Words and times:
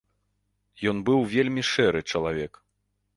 Ён 0.91 1.03
быў 1.09 1.19
вельмі 1.33 1.63
шэры 1.73 2.01
чалавек. 2.15 2.59